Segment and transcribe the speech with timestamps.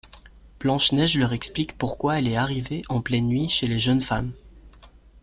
[0.59, 4.31] Blanche-Neige leur explique pourquoi elle est arrivée en pleine nuit chez les jeunes femmes.